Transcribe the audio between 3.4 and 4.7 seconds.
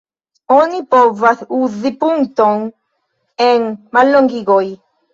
en mallongigoj.